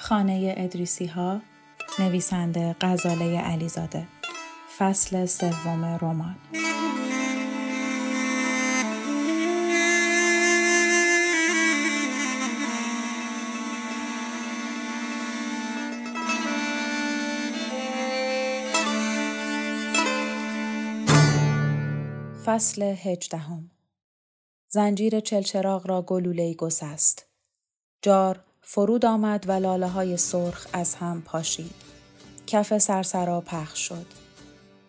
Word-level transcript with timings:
خانه 0.00 0.54
ادریسی 0.56 1.06
ها 1.06 1.40
نویسنده 1.98 2.76
غزاله 2.80 3.40
علیزاده. 3.40 4.08
فصل 4.78 5.26
سوم 5.26 5.84
رمان. 5.84 6.36
فصل 22.44 22.82
هجدهم. 22.82 23.70
زنجیر 24.68 25.20
چلچراغ 25.20 25.86
را 25.86 26.02
گلوله 26.02 26.54
گسست. 26.54 27.26
جار 28.02 28.44
فرود 28.62 29.04
آمد 29.04 29.48
و 29.48 29.52
لاله 29.52 29.88
های 29.88 30.16
سرخ 30.16 30.66
از 30.72 30.94
هم 30.94 31.22
پاشید. 31.22 31.74
کف 32.46 32.78
سرسرا 32.78 33.40
پخش 33.40 33.88
شد. 33.88 34.06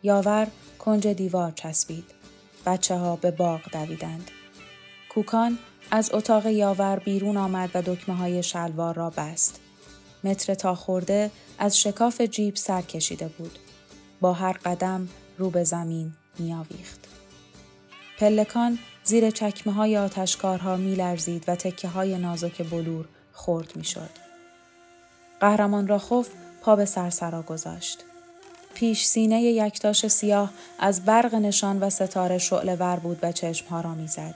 یاور 0.04 0.48
کنج 0.80 1.08
دیوار 1.08 1.52
چسبید. 1.52 2.06
بچه 2.66 2.96
ها 2.96 3.16
به 3.16 3.32
باغ 3.32 3.62
دویدند. 3.72 4.32
کوکان 5.10 5.58
از 5.92 6.14
اتاق 6.14 6.46
یاور 6.46 7.00
بیرون 7.00 7.38
آمد 7.38 7.70
و 7.74 7.82
دکمه 7.82 8.16
های 8.16 8.44
شلوار 8.44 8.96
را 8.96 9.10
بست. 9.10 9.60
متر 10.24 10.54
تا 10.54 10.76
خورده 10.76 11.32
از 11.60 11.80
شکاف 11.80 12.22
جیب 12.22 12.56
سر 12.56 12.82
کشیده 12.82 13.28
بود. 13.28 13.60
با 14.22 14.34
هر 14.34 14.54
قدم 14.66 15.10
رو 15.38 15.50
به 15.50 15.64
زمین 15.64 16.14
میآویخت. 16.40 17.08
پلکان 18.20 18.80
زیر 19.04 19.30
چکمه 19.30 19.74
های 19.74 19.98
آتشکارها 19.98 20.76
می 20.76 20.96
لرزید 20.96 21.44
و 21.48 21.56
تکه 21.56 21.88
های 21.88 22.18
نازک 22.18 22.70
بلور 22.70 23.06
خورد 23.34 23.76
می 23.76 23.84
شد. 23.84 24.10
قهرمان 25.40 25.88
را 25.88 26.00
خوف 26.00 26.30
پا 26.62 26.76
به 26.76 26.86
سرسرا 26.86 27.42
گذاشت. 27.42 28.04
پیش 28.74 29.06
سینه 29.06 29.42
یکتاش 29.42 30.08
سیاه 30.08 30.52
از 30.80 31.06
برق 31.06 31.36
نشان 31.36 31.80
و 31.80 31.90
ستاره 31.90 32.38
شعله 32.38 32.76
ور 32.76 32.96
بود 32.96 33.20
و 33.22 33.32
چشمها 33.32 33.82
را 33.82 33.96
می‌زد. 33.96 34.36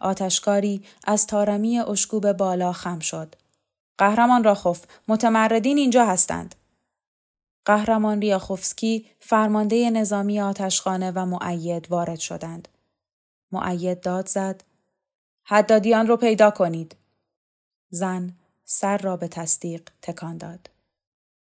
آتشکاری 0.00 0.82
از 1.04 1.26
تارمی 1.26 1.78
اشکوب 1.78 2.32
بالا 2.32 2.72
خم 2.72 2.98
شد. 2.98 3.34
قهرمان 3.98 4.44
راخوف 4.44 4.84
متمردین 5.08 5.78
اینجا 5.78 6.06
هستند. 6.06 6.54
قهرمان 7.64 8.20
ریاخوفسکی 8.20 9.06
فرمانده 9.20 9.90
نظامی 9.90 10.40
آتشخانه 10.40 11.10
و 11.10 11.26
معید 11.26 11.90
وارد 11.90 12.18
شدند. 12.18 12.68
معید 13.52 14.00
داد 14.00 14.26
زد. 14.26 14.64
حدادیان 15.44 16.06
رو 16.06 16.16
پیدا 16.16 16.50
کنید. 16.50 16.96
زن 17.94 18.36
سر 18.64 18.98
را 18.98 19.16
به 19.16 19.28
تصدیق 19.28 19.90
تکان 20.02 20.38
داد. 20.38 20.70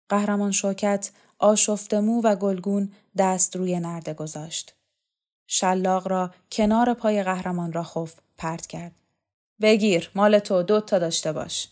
قهرمان 0.09 0.53
شوکت 0.53 1.10
آشفتمو 1.38 2.22
و 2.22 2.37
گلگون 2.37 2.93
دست 3.19 3.56
روی 3.56 3.81
نرده 3.81 4.15
گذاشت. 4.15 4.75
شلاق 5.47 6.09
را 6.09 6.31
کنار 6.53 6.94
پای 6.94 7.22
قهرمان 7.22 7.72
را 7.72 7.82
خوف 7.82 8.15
پرت 8.37 8.66
کرد. 8.66 8.93
بگیر 9.60 10.10
مال 10.15 10.38
تو 10.38 10.62
دو 10.62 10.81
تا 10.81 10.98
داشته 10.98 11.32
باش. 11.32 11.69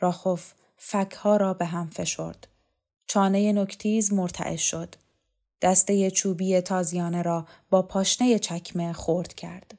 راخوف 0.00 0.52
فکها 0.76 1.36
را 1.36 1.54
به 1.54 1.64
هم 1.64 1.90
فشرد. 1.90 2.46
چانه 3.06 3.52
نکتیز 3.52 4.12
مرتعش 4.12 4.70
شد. 4.70 4.94
دسته 5.62 6.10
چوبی 6.10 6.60
تازیانه 6.60 7.22
را 7.22 7.46
با 7.70 7.82
پاشنه 7.82 8.38
چکمه 8.38 8.92
خورد 8.92 9.34
کرد. 9.34 9.78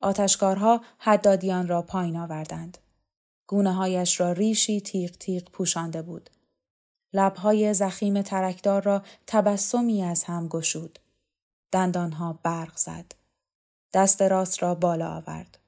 آتشکارها 0.00 0.80
حدادیان 0.98 1.68
را 1.68 1.82
پایین 1.82 2.16
آوردند. 2.16 2.78
گونه 3.46 3.72
هایش 3.72 4.20
را 4.20 4.32
ریشی 4.32 4.80
تیغ 4.80 5.10
تیغ 5.10 5.50
پوشانده 5.50 6.02
بود. 6.02 6.30
لبهای 7.12 7.74
زخیم 7.74 8.22
ترکدار 8.22 8.82
را 8.82 9.02
تبسمی 9.26 10.02
از 10.02 10.24
هم 10.24 10.48
گشود. 10.48 10.98
دندانها 11.72 12.38
برق 12.42 12.76
زد. 12.76 13.14
دست 13.92 14.22
راست 14.22 14.62
را 14.62 14.74
بالا 14.74 15.16
آورد. 15.16 15.58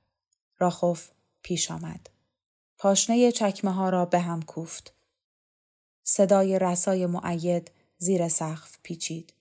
راخوف 0.58 1.10
پیش 1.42 1.70
آمد. 1.70 2.10
پاشنه 2.78 3.32
چکمه 3.32 3.72
ها 3.72 3.88
را 3.88 4.04
به 4.04 4.20
هم 4.20 4.42
کوفت. 4.42 4.94
صدای 6.02 6.58
رسای 6.58 7.06
معید 7.06 7.70
زیر 7.98 8.28
سقف 8.28 8.78
پیچید. 8.82 9.32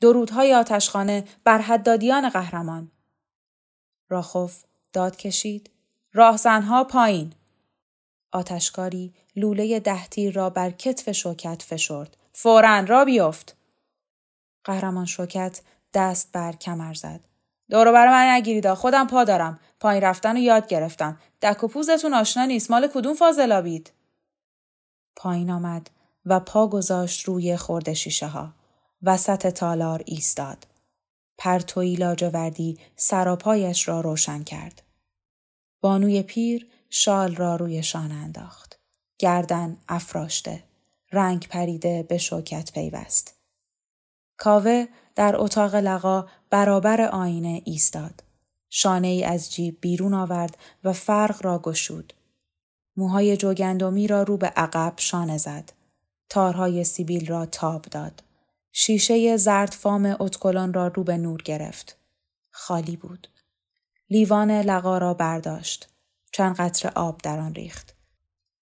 درودهای 0.00 0.54
آتشخانه 0.54 1.24
بر 1.44 1.58
حدادیان 1.58 2.28
قهرمان. 2.28 2.90
راخوف 4.08 4.64
داد 4.92 5.16
کشید. 5.16 5.70
راهزنها 6.16 6.84
پایین. 6.84 7.32
آتشکاری 8.32 9.14
لوله 9.36 9.80
دهتیر 9.80 10.34
را 10.34 10.50
بر 10.50 10.70
کتف 10.70 11.12
شوکت 11.12 11.62
فشرد. 11.62 12.16
فورا 12.32 12.80
را 12.80 13.04
بیفت. 13.04 13.56
قهرمان 14.64 15.06
شوکت 15.06 15.60
دست 15.94 16.32
بر 16.32 16.52
کمر 16.52 16.94
زد. 16.94 17.20
دورو 17.70 17.92
برای 17.92 18.12
من 18.12 18.34
نگیرید 18.34 18.74
خودم 18.74 19.06
پا 19.06 19.24
دارم. 19.24 19.60
پایین 19.80 20.02
رفتن 20.02 20.36
و 20.36 20.40
یاد 20.40 20.66
گرفتم. 20.66 21.20
دک 21.42 21.64
و 21.64 21.68
پوزتون 21.68 22.14
آشنا 22.14 22.44
نیست. 22.44 22.70
مال 22.70 22.88
کدوم 22.94 23.14
فاضلابید؟ 23.14 23.92
پایین 25.16 25.50
آمد 25.50 25.90
و 26.26 26.40
پا 26.40 26.66
گذاشت 26.66 27.24
روی 27.24 27.56
خورده 27.56 27.94
شیشه 27.94 28.26
ها. 28.26 28.52
وسط 29.02 29.46
تالار 29.46 30.02
ایستاد. 30.06 30.66
پرتوی 31.38 31.96
لاجوردی 31.96 32.78
سراپایش 32.96 33.88
را 33.88 34.00
روشن 34.00 34.44
کرد. 34.44 34.85
بانوی 35.86 36.22
پیر 36.22 36.66
شال 36.90 37.36
را 37.36 37.56
روی 37.56 37.82
شان 37.82 38.12
انداخت. 38.12 38.78
گردن 39.18 39.76
افراشته. 39.88 40.62
رنگ 41.12 41.48
پریده 41.48 42.02
به 42.02 42.18
شوکت 42.18 42.72
پیوست. 42.72 43.34
کاوه 44.36 44.86
در 45.14 45.36
اتاق 45.36 45.74
لقا 45.74 46.26
برابر 46.50 47.00
آینه 47.00 47.62
ایستاد. 47.64 48.22
شانه 48.70 49.08
ای 49.08 49.24
از 49.24 49.52
جیب 49.52 49.78
بیرون 49.80 50.14
آورد 50.14 50.58
و 50.84 50.92
فرق 50.92 51.44
را 51.44 51.58
گشود. 51.58 52.12
موهای 52.96 53.36
جوگندمی 53.36 54.06
را 54.06 54.22
رو 54.22 54.36
به 54.36 54.46
عقب 54.46 54.92
شانه 54.96 55.38
زد. 55.38 55.72
تارهای 56.28 56.84
سیبیل 56.84 57.26
را 57.26 57.46
تاب 57.46 57.82
داد. 57.82 58.22
شیشه 58.72 59.36
زرد 59.36 59.72
فام 59.72 60.16
اتکلان 60.20 60.72
را 60.74 60.88
رو 60.88 61.04
به 61.04 61.16
نور 61.16 61.42
گرفت. 61.42 61.96
خالی 62.50 62.96
بود. 62.96 63.28
لیوان 64.10 64.50
لقا 64.50 64.98
را 64.98 65.14
برداشت. 65.14 65.88
چند 66.32 66.56
قطر 66.56 66.92
آب 66.94 67.20
در 67.22 67.38
آن 67.38 67.54
ریخت. 67.54 67.96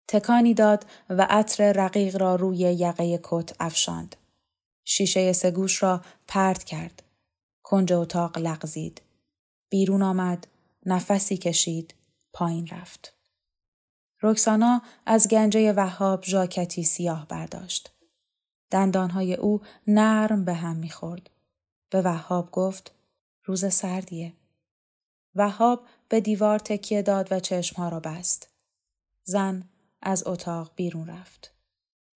تکانی 0.08 0.54
داد 0.54 0.86
و 1.08 1.26
عطر 1.30 1.72
رقیق 1.72 2.16
را 2.16 2.34
روی 2.34 2.58
یقه 2.58 3.20
کت 3.22 3.56
افشاند. 3.60 4.16
شیشه 4.84 5.32
سگوش 5.32 5.82
را 5.82 6.00
پرد 6.28 6.64
کرد. 6.64 7.02
کنج 7.62 7.92
اتاق 7.92 8.38
لغزید. 8.38 9.02
بیرون 9.70 10.02
آمد، 10.02 10.46
نفسی 10.86 11.36
کشید، 11.36 11.94
پایین 12.32 12.66
رفت. 12.66 13.14
رکسانا 14.22 14.82
از 15.06 15.28
گنجه 15.28 15.72
وهاب 15.72 16.24
ژاکتی 16.24 16.84
سیاه 16.84 17.28
برداشت. 17.28 17.92
دندانهای 18.70 19.34
او 19.34 19.60
نرم 19.86 20.44
به 20.44 20.54
هم 20.54 20.76
می‌خورد. 20.76 21.30
به 21.90 22.02
وهاب 22.02 22.50
گفت 22.50 22.94
روز 23.44 23.74
سردیه. 23.74 24.32
وهاب 25.34 25.86
به 26.08 26.20
دیوار 26.20 26.58
تکیه 26.58 27.02
داد 27.02 27.32
و 27.32 27.40
چشمها 27.40 27.88
را 27.88 28.00
بست. 28.00 28.48
زن 29.24 29.68
از 30.02 30.26
اتاق 30.26 30.72
بیرون 30.76 31.06
رفت. 31.06 31.54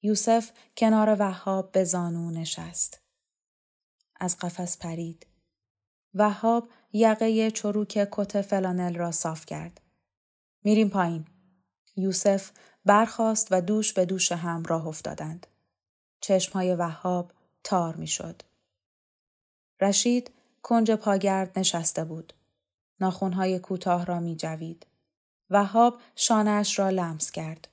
یوسف 0.02 0.50
کنار 0.76 1.16
وهاب 1.18 1.72
به 1.72 1.84
زانو 1.84 2.30
نشست. 2.30 3.00
از 4.20 4.36
قفس 4.38 4.78
پرید. 4.78 5.26
وهاب 6.14 6.68
یقه 6.92 7.50
چروک 7.50 8.08
کت 8.12 8.42
فلانل 8.42 8.94
را 8.94 9.12
صاف 9.12 9.46
کرد. 9.46 9.80
میریم 10.64 10.88
پایین. 10.88 11.26
یوسف 11.96 12.50
برخاست 12.84 13.48
و 13.50 13.60
دوش 13.60 13.92
به 13.92 14.04
دوش 14.04 14.32
هم 14.32 14.62
راه 14.62 14.86
افتادند. 14.86 15.46
چشمهای 16.20 16.74
وهاب 16.74 17.32
تار 17.64 17.96
می‌شد. 17.96 18.42
رشید 19.80 20.30
کنج 20.62 20.90
پاگرد 20.90 21.58
نشسته 21.58 22.04
بود. 22.04 22.32
ناخونهای 23.00 23.58
کوتاه 23.58 24.06
را 24.06 24.20
می 24.20 24.36
جوید. 24.36 24.86
وهاب 25.50 26.00
شانهاش 26.14 26.78
را 26.78 26.90
لمس 26.90 27.30
کرد. 27.30 27.68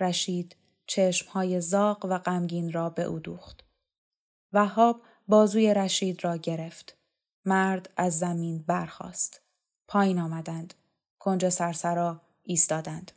رشید 0.00 0.56
چشمهای 0.86 1.60
زاق 1.60 2.04
و 2.04 2.18
غمگین 2.18 2.72
را 2.72 2.90
به 2.90 3.02
او 3.02 3.18
دوخت. 3.18 3.64
وهاب 4.52 5.02
بازوی 5.28 5.74
رشید 5.74 6.24
را 6.24 6.36
گرفت. 6.36 6.96
مرد 7.44 7.90
از 7.96 8.18
زمین 8.18 8.64
برخاست. 8.66 9.40
پایین 9.88 10.18
آمدند. 10.18 10.74
کنج 11.18 11.48
سرسرا 11.48 12.20
ایستادند. 12.42 13.12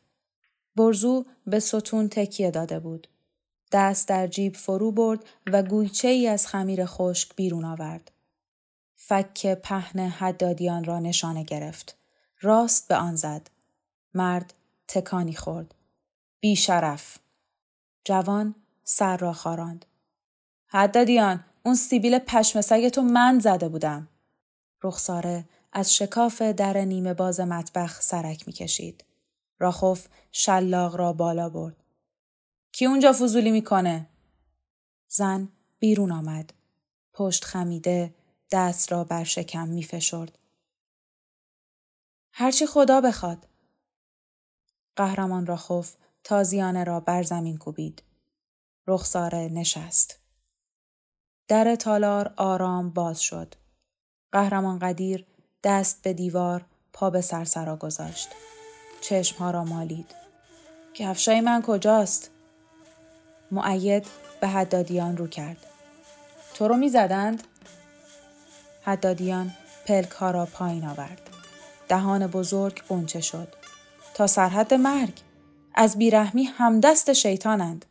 برزو 0.75 1.25
به 1.48 1.59
ستون 1.59 2.09
تکیه 2.09 2.51
داده 2.51 2.80
بود. 2.80 3.07
دست 3.71 4.07
در 4.07 4.27
جیب 4.27 4.56
فرو 4.56 4.91
برد 4.91 5.25
و 5.48 5.63
گویچه 5.63 6.07
ای 6.07 6.27
از 6.27 6.48
خمیر 6.48 6.86
خشک 6.86 7.36
بیرون 7.36 7.65
آورد. 7.65 8.12
فک 9.07 9.48
پهن 9.54 10.00
حدادیان 10.00 10.84
را 10.84 11.00
نشانه 11.00 11.44
گرفت. 11.44 11.98
راست 12.42 12.88
به 12.88 12.96
آن 12.96 13.16
زد. 13.16 13.50
مرد 14.13 14.54
تکانی 14.88 15.34
خورد. 15.34 15.75
بی 16.40 16.56
شرف. 16.56 17.18
جوان 18.04 18.56
سر 18.84 19.18
را 19.18 19.34
خاراند. 19.34 19.86
حدادیان 20.68 21.44
اون 21.63 21.75
سیبیل 21.75 22.19
پشم 22.19 22.90
تو 22.90 23.02
من 23.02 23.40
زده 23.40 23.69
بودم. 23.69 24.07
رخساره 24.84 25.46
از 25.74 25.96
شکاف 25.96 26.42
در 26.42 26.78
نیمه 26.78 27.13
باز 27.13 27.40
مطبخ 27.40 28.01
سرک 28.01 28.48
می‌کشید. 28.48 29.04
راخوف 29.60 30.08
شلاق 30.31 30.96
را 30.96 31.13
بالا 31.13 31.50
برد. 31.50 31.84
کی 32.72 32.86
اونجا 32.86 33.13
فضولی 33.13 33.51
می‌کنه؟ 33.51 34.10
زن 35.08 35.50
بیرون 35.80 36.12
آمد. 36.12 36.54
پشت 37.13 37.46
خمیده 37.46 38.13
دست 38.51 38.92
را 38.92 39.03
بر 39.03 39.24
شکم 39.24 39.68
میفشرد. 39.68 40.39
هرچی 42.31 42.65
خدا 42.65 43.01
بخواد. 43.01 43.47
قهرمان 44.95 45.45
راخوف 45.45 45.95
تازیانه 46.24 46.83
را 46.83 47.00
بر 47.00 47.24
زمین 47.24 47.57
کوبید. 47.57 48.03
رخساره 48.88 49.50
نشست. 49.53 50.19
در 51.47 51.75
تالار 51.75 52.33
آرام 52.38 52.89
باز 52.89 53.21
شد. 53.21 53.56
قهرمان 54.31 54.80
قدیر 54.80 55.25
دست 55.63 56.01
به 56.01 56.13
دیوار 56.13 56.65
پا 56.94 57.09
به 57.09 57.21
سرسرا 57.21 57.75
گذاشت. 57.75 58.30
چشمها 59.01 59.51
را 59.51 59.63
مالید. 59.63 60.15
کفشای 60.94 61.41
من 61.41 61.62
کجاست؟ 61.62 62.31
معید 63.51 64.07
به 64.41 64.48
حدادیان 64.48 65.18
رو 65.18 65.27
کرد. 65.27 65.57
تو 66.53 66.68
رو 66.68 66.77
می 66.77 66.89
زدند؟ 66.89 67.44
حدادیان 68.86 69.54
پلک 69.86 70.10
ها 70.10 70.32
را 70.32 70.46
پایین 70.46 70.86
آورد. 70.86 71.30
دهان 71.88 72.28
بزرگ 72.28 72.84
قنچه 72.88 73.22
شد. 73.22 73.48
تا 74.14 74.28
سرحد 74.28 74.74
مرگ. 74.74 75.22
از 75.76 75.98
بیرحمی 75.98 76.44
همدست 76.44 77.14
شیطانند. 77.14 77.86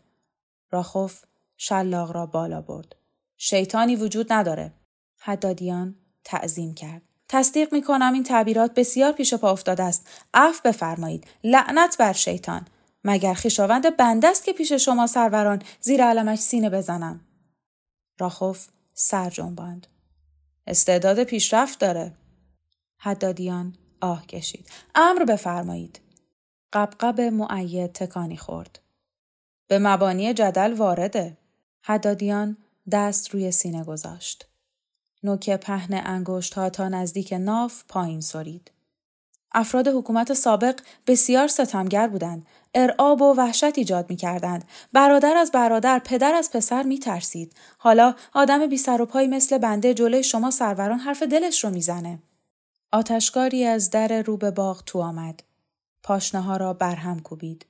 راخوف 0.71 1.25
شلاق 1.57 2.13
را 2.13 2.27
بالا 2.27 2.61
برد. 2.61 2.97
شیطانی 3.37 3.97
وجود 3.97 4.33
نداره. 4.33 4.73
حدادیان 5.19 5.95
تعظیم 6.25 6.75
کرد. 6.75 7.03
تصدیق 7.29 7.73
می 7.73 7.83
کنم 7.83 8.13
این 8.13 8.23
تعبیرات 8.23 8.75
بسیار 8.75 9.13
پیش 9.13 9.35
پا 9.35 9.51
افتاده 9.51 9.83
است. 9.83 10.09
عفو 10.35 10.61
بفرمایید. 10.65 11.27
لعنت 11.45 11.97
بر 11.99 12.13
شیطان. 12.13 12.67
مگر 13.05 13.35
خیشاوند 13.35 13.97
بنده 13.97 14.29
است 14.29 14.45
که 14.45 14.53
پیش 14.53 14.73
شما 14.73 15.07
سروران 15.07 15.63
زیر 15.81 16.05
علمش 16.05 16.39
سینه 16.39 16.71
بزنم. 16.71 17.21
راخوف 18.19 18.69
سر 18.93 19.31
جنباند. 19.31 19.87
استعداد 20.67 21.25
پیشرفت 21.25 21.79
داره. 21.79 22.13
حدادیان 22.99 23.77
آه 24.01 24.27
کشید. 24.27 24.71
امر 24.95 25.25
بفرمایید. 25.25 26.01
قبقب 26.73 27.21
معید 27.21 27.93
تکانی 27.93 28.37
خورد. 28.37 28.79
به 29.69 29.79
مبانی 29.79 30.35
جدل 30.35 30.73
وارده. 30.73 31.37
حدادیان 31.83 32.57
دست 32.91 33.31
روی 33.31 33.51
سینه 33.51 33.85
گذاشت. 33.85 34.47
نوک 35.23 35.51
پهن 35.51 36.03
انگشت 36.05 36.55
ها 36.55 36.71
تا 36.71 36.89
نزدیک 36.89 37.33
ناف 37.33 37.85
پایین 37.89 38.21
سرید. 38.21 38.71
افراد 39.55 39.89
حکومت 39.89 40.33
سابق 40.33 40.81
بسیار 41.07 41.49
ستمگر 41.49 42.09
بودند. 42.09 42.47
ارعاب 42.75 43.23
و 43.23 43.35
وحشت 43.35 43.79
ایجاد 43.79 44.11
می 44.11 44.17
کردند. 44.17 44.65
برادر 44.93 45.37
از 45.37 45.53
برادر، 45.53 45.99
پدر 45.99 46.35
از 46.35 46.51
پسر 46.51 46.83
می 46.83 46.99
ترسید. 46.99 47.53
حالا 47.79 48.15
آدم 48.33 48.67
بی 48.67 48.77
سر 48.77 49.03
و 49.03 49.07
پای 49.07 49.27
مثل 49.27 49.59
بنده 49.59 49.95
جلوی 49.95 50.23
شما 50.23 50.51
سروران 50.51 50.99
حرف 50.99 51.23
دلش 51.23 51.65
رو 51.65 51.71
می‌زنه. 51.71 52.19
آتشکاری 52.93 53.65
از 53.65 53.91
در 53.91 54.23
رو 54.23 54.37
به 54.37 54.51
باغ 54.51 54.85
تو 54.85 55.01
آمد. 55.01 55.43
پاشنه 56.03 56.41
ها 56.41 56.57
را 56.57 56.73
برهم 56.73 57.21
کوبید. 57.21 57.67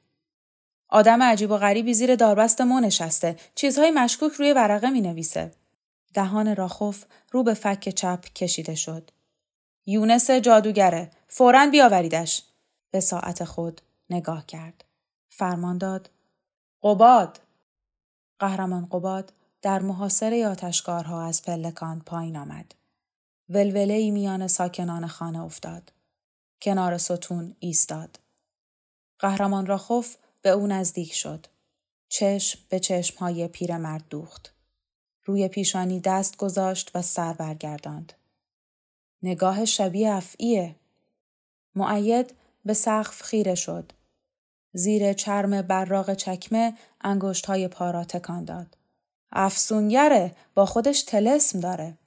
آدم 0.89 1.23
عجیب 1.23 1.51
و 1.51 1.57
غریبی 1.57 1.95
زیر 1.95 2.17
داربست 2.17 2.61
مو 2.61 2.81
نشسته. 2.81 3.37
چیزهای 3.55 3.91
مشکوک 3.91 4.33
روی 4.33 4.53
ورقه 4.53 4.91
می 4.91 5.01
نویسه. 5.01 5.51
دهان 6.15 6.57
راخوف 6.57 7.05
رو 7.31 7.43
به 7.43 7.55
فک 7.55 7.89
چپ 7.89 8.25
کشیده 8.25 8.75
شد. 8.75 9.11
یونس 9.87 10.31
جادوگره. 10.31 11.11
فورا 11.37 11.67
بیاوریدش. 11.67 12.43
به 12.91 13.01
ساعت 13.01 13.45
خود 13.45 13.81
نگاه 14.11 14.47
کرد. 14.47 14.85
فرمان 15.29 15.79
داد. 15.79 16.11
قباد. 16.83 17.41
قهرمان 18.39 18.87
قباد 18.87 19.33
در 19.63 19.79
محاصره 19.79 20.47
آتشکارها 20.47 21.27
از 21.27 21.43
پلکان 21.43 22.01
پایین 22.01 22.37
آمد. 22.37 22.75
ولوله 23.49 23.95
ای 23.95 24.11
میان 24.11 24.47
ساکنان 24.47 25.07
خانه 25.07 25.45
افتاد. 25.45 25.93
کنار 26.63 26.99
ستون 26.99 27.57
ایستاد. 27.59 28.19
قهرمان 29.19 29.67
راخوف 29.67 30.17
به 30.43 30.51
او 30.51 30.67
نزدیک 30.67 31.15
شد. 31.15 31.47
چشم 32.09 32.61
به 32.69 32.81
چشمهای 32.81 33.49
پیرمرد 33.49 34.05
دوخت. 34.11 34.55
روی 35.25 35.49
پیشانی 35.49 36.01
دست 36.01 36.37
گذاشت 36.37 36.91
و 36.95 37.03
سر 37.03 37.33
برگرداند. 37.33 38.13
نگاه 39.23 39.65
شبیه 39.65 40.13
افعیه. 40.13 40.77
معید 41.75 42.35
به 42.65 42.75
سقف 42.75 43.23
خیره 43.23 43.55
شد. 43.55 43.93
زیر 44.73 45.13
چرم 45.13 45.63
براق 45.63 46.15
چکمه 46.15 46.75
انگشت 47.01 47.47
های 47.47 47.69
پا 47.69 47.91
را 47.91 48.05
تکان 48.05 48.45
داد. 48.45 48.77
افسونگره 49.33 50.33
با 50.55 50.67
خودش 50.67 51.03
تلسم 51.03 51.61
داره. 51.61 51.99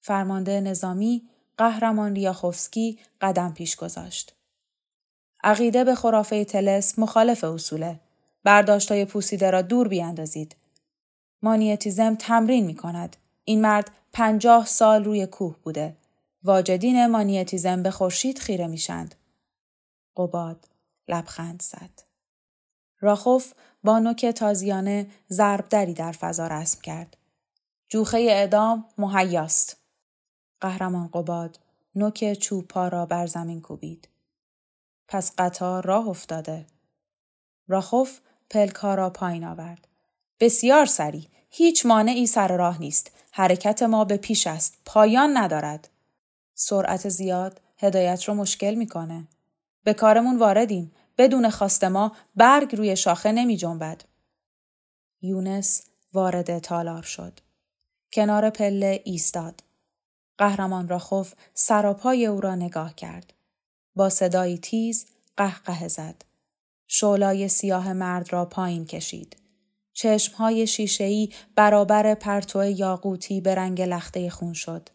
فرمانده 0.00 0.60
نظامی 0.60 1.28
قهرمان 1.58 2.14
ریاخوفسکی 2.14 2.98
قدم 3.20 3.52
پیش 3.52 3.76
گذاشت. 3.76 4.34
عقیده 5.44 5.84
به 5.84 5.94
خرافه 5.94 6.44
تلس 6.44 6.98
مخالف 6.98 7.44
اصوله. 7.44 8.00
برداشتای 8.44 9.04
پوسیده 9.04 9.50
را 9.50 9.62
دور 9.62 9.88
بیاندازید. 9.88 10.56
مانیتیزم 11.42 12.14
تمرین 12.14 12.66
می 12.66 12.74
کند. 12.74 13.16
این 13.44 13.60
مرد 13.60 13.90
پنجاه 14.12 14.66
سال 14.66 15.04
روی 15.04 15.26
کوه 15.26 15.56
بوده. 15.62 15.96
واجدین 16.46 17.06
مانیتیزم 17.06 17.82
به 17.82 17.90
خورشید 17.90 18.38
خیره 18.38 18.66
میشند. 18.66 19.14
قباد 20.16 20.68
لبخند 21.08 21.62
زد. 21.62 22.02
راخوف 23.00 23.52
با 23.84 23.98
نوک 23.98 24.26
تازیانه 24.26 25.06
ضربدری 25.30 25.94
در 25.94 26.12
فضا 26.12 26.46
رسم 26.46 26.80
کرد. 26.80 27.16
جوخه 27.88 28.18
اعدام 28.18 28.84
مهیاست. 28.98 29.76
قهرمان 30.60 31.08
قباد 31.08 31.58
نوک 31.94 32.32
چوپا 32.32 32.88
را 32.88 33.06
بر 33.06 33.26
زمین 33.26 33.60
کوبید. 33.60 34.08
پس 35.08 35.32
قطار 35.38 35.84
راه 35.84 36.08
افتاده. 36.08 36.66
راخوف 37.68 38.20
پلکا 38.50 38.94
را 38.94 39.10
پایین 39.10 39.44
آورد. 39.44 39.88
بسیار 40.40 40.86
سریع. 40.86 41.24
هیچ 41.50 41.86
مانعی 41.86 42.26
سر 42.26 42.56
راه 42.56 42.80
نیست. 42.80 43.10
حرکت 43.32 43.82
ما 43.82 44.04
به 44.04 44.16
پیش 44.16 44.46
است. 44.46 44.78
پایان 44.84 45.36
ندارد. 45.36 45.88
سرعت 46.58 47.08
زیاد 47.08 47.60
هدایت 47.78 48.24
رو 48.24 48.34
مشکل 48.34 48.74
می‌کنه. 48.74 49.28
به 49.84 49.94
کارمون 49.94 50.38
واردیم. 50.38 50.92
بدون 51.18 51.50
خواست 51.50 51.84
ما 51.84 52.12
برگ 52.36 52.76
روی 52.76 52.96
شاخه 52.96 53.32
نمی 53.32 53.56
جنبد. 53.56 54.02
یونس 55.22 55.82
وارد 56.12 56.58
تالار 56.58 57.02
شد. 57.02 57.40
کنار 58.12 58.50
پله 58.50 59.02
ایستاد. 59.04 59.62
قهرمان 60.38 60.88
را 60.88 60.98
خوف 60.98 61.34
سراپای 61.54 62.26
او 62.26 62.40
را 62.40 62.54
نگاه 62.54 62.94
کرد. 62.94 63.32
با 63.94 64.08
صدایی 64.08 64.58
تیز 64.58 65.06
قهقه 65.36 65.88
زد. 65.88 66.24
شولای 66.88 67.48
سیاه 67.48 67.92
مرد 67.92 68.32
را 68.32 68.44
پایین 68.44 68.86
کشید. 68.86 69.36
چشمهای 69.92 70.66
شیشهی 70.66 71.32
برابر 71.56 72.14
پرتو 72.14 72.64
یاقوتی 72.64 73.40
به 73.40 73.54
رنگ 73.54 73.82
لخته 73.82 74.30
خون 74.30 74.52
شد. 74.52 74.88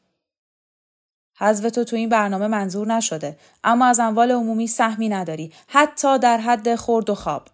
حذف 1.41 1.71
تو 1.71 1.83
تو 1.83 1.95
این 1.95 2.09
برنامه 2.09 2.47
منظور 2.47 2.87
نشده 2.87 3.37
اما 3.63 3.85
از 3.85 3.99
اموال 3.99 4.31
عمومی 4.31 4.67
سهمی 4.67 5.09
نداری 5.09 5.53
حتی 5.67 6.19
در 6.19 6.37
حد 6.37 6.75
خورد 6.75 7.09
و 7.09 7.15
خواب 7.15 7.47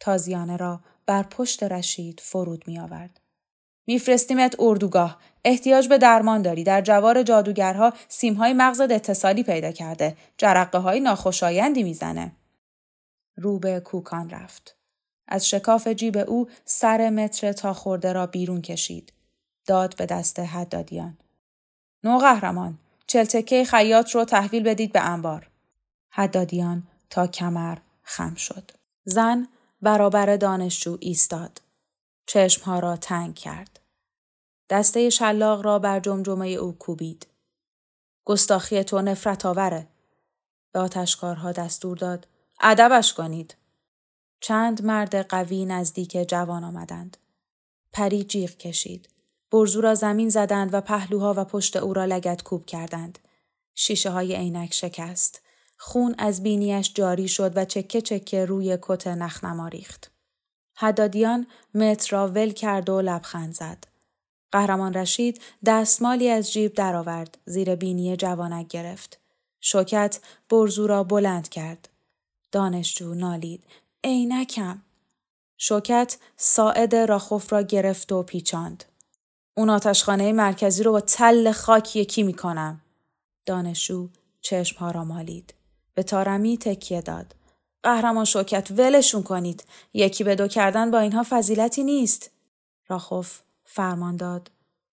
تازیانه 0.00 0.56
را 0.56 0.80
بر 1.06 1.22
پشت 1.22 1.62
رشید 1.62 2.20
فرود 2.20 2.64
می 2.66 2.78
آورد. 2.78 3.20
میفرستیمت 3.86 4.56
اردوگاه. 4.58 5.18
احتیاج 5.44 5.88
به 5.88 5.98
درمان 5.98 6.42
داری. 6.42 6.64
در 6.64 6.80
جوار 6.80 7.22
جادوگرها 7.22 7.92
سیمهای 8.08 8.52
مغزت 8.52 8.90
اتصالی 8.90 9.42
پیدا 9.42 9.72
کرده. 9.72 10.16
جرقه 10.38 10.78
های 10.78 11.00
ناخوشایندی 11.00 11.82
می‌زنه. 11.82 12.32
رو 13.36 13.58
به 13.58 13.80
کوکان 13.80 14.30
رفت. 14.30 14.76
از 15.28 15.48
شکاف 15.48 15.88
جیب 15.88 16.16
او 16.16 16.48
سر 16.64 17.10
متر 17.10 17.52
تا 17.52 17.72
خورده 17.72 18.12
را 18.12 18.26
بیرون 18.26 18.62
کشید. 18.62 19.12
داد 19.66 19.96
به 19.96 20.06
دست 20.06 20.38
حدادیان. 20.38 21.18
نو 22.04 22.18
قهرمان 22.18 22.78
چلتکه 23.08 23.64
خیاط 23.64 24.10
رو 24.10 24.24
تحویل 24.24 24.62
بدید 24.62 24.92
به 24.92 25.00
انبار. 25.00 25.50
حدادیان 26.10 26.82
تا 27.10 27.26
کمر 27.26 27.78
خم 28.02 28.34
شد. 28.34 28.70
زن 29.04 29.48
برابر 29.82 30.36
دانشجو 30.36 30.96
ایستاد. 31.00 31.62
چشمها 32.26 32.78
را 32.78 32.96
تنگ 32.96 33.34
کرد. 33.34 33.80
دسته 34.70 35.10
شلاق 35.10 35.64
را 35.64 35.78
بر 35.78 36.00
جمجمه 36.00 36.48
او 36.48 36.78
کوبید. 36.78 37.26
گستاخی 38.24 38.84
تو 38.84 39.02
نفرت 39.02 39.46
آوره. 39.46 39.88
به 40.72 40.88
دستور 41.52 41.96
داد. 41.96 42.26
ادبش 42.60 43.14
کنید. 43.14 43.56
چند 44.40 44.84
مرد 44.84 45.14
قوی 45.28 45.64
نزدیک 45.64 46.28
جوان 46.28 46.64
آمدند. 46.64 47.16
پری 47.92 48.24
جیغ 48.24 48.50
کشید. 48.50 49.08
برزو 49.50 49.80
را 49.80 49.94
زمین 49.94 50.28
زدند 50.28 50.74
و 50.74 50.80
پهلوها 50.80 51.34
و 51.36 51.44
پشت 51.44 51.76
او 51.76 51.94
را 51.94 52.04
لگت 52.04 52.42
کوب 52.42 52.66
کردند. 52.66 53.18
شیشه 53.74 54.10
های 54.10 54.36
عینک 54.36 54.74
شکست. 54.74 55.42
خون 55.76 56.14
از 56.18 56.42
بینیش 56.42 56.92
جاری 56.94 57.28
شد 57.28 57.56
و 57.56 57.64
چکه 57.64 58.00
چکه 58.00 58.44
روی 58.44 58.78
کت 58.82 59.06
نخنما 59.06 59.68
ریخت. 59.68 60.10
حدادیان 60.76 61.46
متر 61.74 62.16
را 62.16 62.28
ول 62.28 62.50
کرد 62.50 62.88
و 62.88 63.00
لبخند 63.00 63.54
زد. 63.54 63.84
قهرمان 64.52 64.94
رشید 64.94 65.40
دستمالی 65.66 66.28
از 66.28 66.52
جیب 66.52 66.74
درآورد 66.74 67.38
زیر 67.44 67.74
بینی 67.74 68.16
جوانک 68.16 68.68
گرفت. 68.68 69.20
شوکت 69.60 70.20
برزو 70.50 70.86
را 70.86 71.04
بلند 71.04 71.48
کرد. 71.48 71.88
دانشجو 72.52 73.14
نالید. 73.14 73.64
عینکم. 74.04 74.82
شوکت 75.56 76.18
ساعد 76.36 76.96
راخوف 76.96 77.52
را 77.52 77.62
گرفت 77.62 78.12
و 78.12 78.22
پیچاند. 78.22 78.84
اون 79.58 79.70
آتشخانه 79.70 80.32
مرکزی 80.32 80.82
رو 80.82 80.92
با 80.92 81.00
تل 81.00 81.52
خاک 81.52 81.96
یکی 81.96 82.22
می‌کنم. 82.22 82.80
دانشجو 83.46 84.08
چشمها 84.40 84.90
را 84.90 85.04
مالید. 85.04 85.54
به 85.94 86.02
تارمی 86.02 86.58
تکیه 86.58 87.00
داد. 87.00 87.34
قهرمان 87.82 88.24
شوکت 88.24 88.70
ولشون 88.70 89.22
کنید. 89.22 89.64
یکی 89.94 90.24
به 90.24 90.34
دو 90.34 90.48
کردن 90.48 90.90
با 90.90 90.98
اینها 90.98 91.26
فضیلتی 91.30 91.84
نیست. 91.84 92.30
راخوف 92.88 93.40
فرمان 93.64 94.16
داد. 94.16 94.50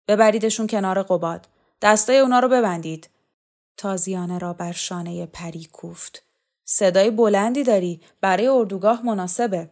ببریدشون 0.08 0.68
کنار 0.68 1.04
قباد. 1.04 1.48
دستای 1.82 2.18
اونا 2.18 2.40
رو 2.40 2.48
ببندید. 2.48 3.10
تازیانه 3.78 4.38
را 4.38 4.54
بر 4.54 4.72
شانه 4.72 5.26
پری 5.26 5.66
کوفت. 5.66 6.24
صدای 6.66 7.12
بلندی 7.12 7.64
داری. 7.64 8.02
برای 8.22 8.48
اردوگاه 8.48 9.06
مناسبه. 9.06 9.70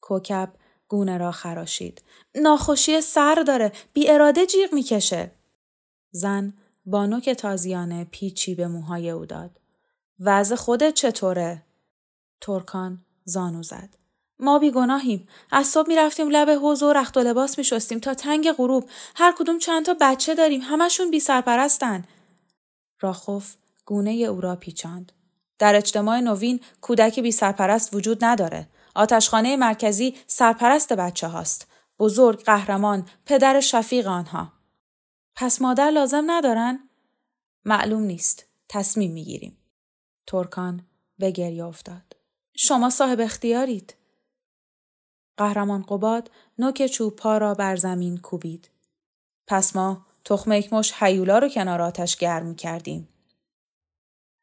کوکب 0.00 0.48
گونه 0.88 1.18
را 1.18 1.32
خراشید. 1.32 2.02
ناخوشی 2.34 3.00
سر 3.00 3.44
داره. 3.46 3.72
بی 3.92 4.10
اراده 4.10 4.46
جیغ 4.46 4.74
می‌کشه. 4.74 5.30
زن 6.10 6.52
با 6.86 7.06
نوک 7.06 7.30
تازیانه 7.30 8.04
پیچی 8.04 8.54
به 8.54 8.66
موهای 8.66 9.10
او 9.10 9.26
داد. 9.26 9.60
وضع 10.20 10.54
خودت 10.54 10.94
چطوره؟ 10.94 11.62
ترکان 12.40 13.04
زانو 13.24 13.62
زد. 13.62 13.88
ما 14.38 14.58
بیگناهیم. 14.58 15.28
از 15.50 15.66
صبح 15.66 15.88
می‌رفتیم 15.88 16.28
لب 16.30 16.50
حوز 16.50 16.82
و 16.82 16.92
رخت 16.92 17.16
و 17.16 17.20
لباس 17.20 17.58
میشستیم 17.58 17.98
تا 17.98 18.14
تنگ 18.14 18.52
غروب. 18.52 18.88
هر 19.16 19.34
کدوم 19.38 19.58
چند 19.58 19.86
تا 19.86 19.96
بچه 20.00 20.34
داریم. 20.34 20.60
همشون 20.64 21.10
بی 21.10 21.20
سرپرستن. 21.20 22.04
راخوف 23.00 23.54
گونه 23.84 24.10
او 24.10 24.40
را 24.40 24.56
پیچاند. 24.56 25.12
در 25.58 25.74
اجتماع 25.74 26.20
نوین 26.20 26.60
کودک 26.80 27.20
بی 27.20 27.32
سرپرست 27.32 27.94
وجود 27.94 28.24
نداره. 28.24 28.68
آتشخانه 28.94 29.56
مرکزی 29.56 30.16
سرپرست 30.26 30.92
بچه 30.92 31.28
هاست. 31.28 31.70
بزرگ 31.98 32.44
قهرمان 32.44 33.08
پدر 33.26 33.60
شفیق 33.60 34.06
آنها. 34.06 34.52
پس 35.34 35.62
مادر 35.62 35.90
لازم 35.90 36.24
ندارن؟ 36.26 36.88
معلوم 37.64 38.02
نیست. 38.02 38.44
تصمیم 38.68 39.12
می‌گیریم. 39.12 39.58
ترکان 40.26 40.86
به 41.18 41.30
گریه 41.30 41.64
افتاد. 41.64 42.16
شما 42.56 42.90
صاحب 42.90 43.20
اختیارید. 43.20 43.94
قهرمان 45.36 45.82
قباد 45.82 46.30
نوک 46.58 46.86
چوب 46.86 47.16
پا 47.16 47.38
را 47.38 47.54
بر 47.54 47.76
زمین 47.76 48.18
کوبید. 48.18 48.70
پس 49.46 49.76
ما 49.76 50.06
تخم 50.24 50.60
مش 50.72 50.92
حیولا 50.92 51.38
رو 51.38 51.48
کنار 51.48 51.82
آتش 51.82 52.16
گرم 52.16 52.54
کردیم. 52.54 53.08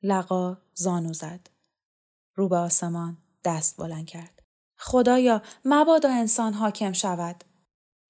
لقا 0.03 0.57
زانو 0.73 1.13
زد. 1.13 1.49
رو 2.35 2.49
به 2.49 2.57
آسمان 2.57 3.17
دست 3.43 3.77
بلند 3.77 4.05
کرد. 4.05 4.40
خدایا 4.83 5.41
مبادا 5.65 6.09
انسان 6.09 6.53
حاکم 6.53 6.93
شود. 6.93 7.43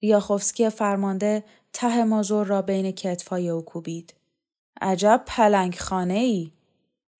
ریاخوفسکی 0.01 0.69
فرمانده 0.69 1.43
ته 1.73 2.03
مازور 2.03 2.47
را 2.47 2.61
بین 2.61 2.91
کتفای 2.91 3.49
او 3.49 3.61
کوبید. 3.61 4.13
عجب 4.81 5.23
پلنگ 5.27 5.75
خانه 5.75 6.13
ای. 6.13 6.51